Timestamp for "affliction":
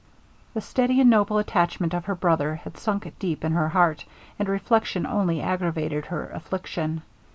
6.33-7.03